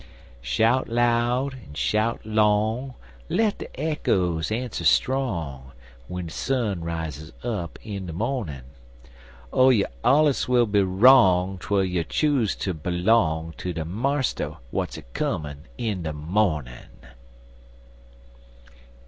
Shout 0.41 0.89
loud 0.89 1.53
en 1.53 1.75
shout 1.75 2.25
long, 2.25 2.95
Let 3.29 3.59
de 3.59 3.67
eckoes 3.79 4.51
ans'er 4.51 4.83
strong, 4.83 5.73
W'en 6.07 6.25
de 6.25 6.31
sun 6.31 6.81
rises 6.83 7.31
up 7.43 7.77
in 7.83 8.07
de 8.07 8.11
mornin'! 8.13 8.63
Oh, 9.53 9.69
you 9.69 9.85
allers 10.03 10.47
will 10.47 10.65
be 10.65 10.81
wrong 10.81 11.59
Twel 11.59 11.83
you 11.83 12.03
choose 12.03 12.55
ter 12.55 12.73
belong 12.73 13.53
Ter 13.57 13.73
de 13.73 13.85
Marster 13.85 14.55
w'at's 14.71 14.97
a 14.97 15.03
comin' 15.03 15.65
in 15.77 16.01
de 16.01 16.13
mornin'! 16.13 17.05